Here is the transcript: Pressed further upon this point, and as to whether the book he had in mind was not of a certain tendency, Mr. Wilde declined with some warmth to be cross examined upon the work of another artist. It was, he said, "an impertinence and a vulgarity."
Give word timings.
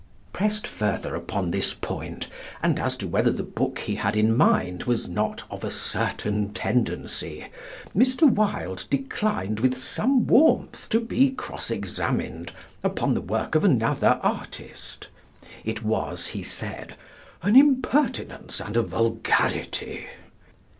Pressed 0.33 0.65
further 0.65 1.13
upon 1.13 1.51
this 1.51 1.75
point, 1.75 2.25
and 2.63 2.79
as 2.79 2.97
to 2.97 3.07
whether 3.07 3.29
the 3.29 3.43
book 3.43 3.77
he 3.77 3.93
had 3.93 4.15
in 4.15 4.35
mind 4.35 4.85
was 4.85 5.07
not 5.07 5.43
of 5.51 5.63
a 5.63 5.69
certain 5.69 6.49
tendency, 6.49 7.45
Mr. 7.95 8.27
Wilde 8.27 8.83
declined 8.89 9.59
with 9.59 9.77
some 9.77 10.25
warmth 10.25 10.89
to 10.89 10.99
be 10.99 11.29
cross 11.29 11.69
examined 11.69 12.51
upon 12.83 13.13
the 13.13 13.21
work 13.21 13.53
of 13.53 13.63
another 13.63 14.19
artist. 14.23 15.07
It 15.63 15.83
was, 15.83 16.29
he 16.29 16.41
said, 16.41 16.95
"an 17.43 17.55
impertinence 17.55 18.59
and 18.59 18.75
a 18.75 18.81
vulgarity." 18.81 20.07